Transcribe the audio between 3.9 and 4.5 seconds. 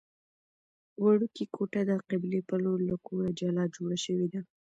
شوې ده.